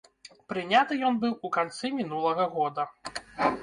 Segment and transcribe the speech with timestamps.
[0.53, 2.83] Прыняты ён быў у канцы мінулага года.